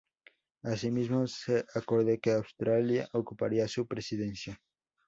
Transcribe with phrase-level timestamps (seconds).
[0.63, 4.59] Asimismo se acordó que Australia ocuparía su presidencia.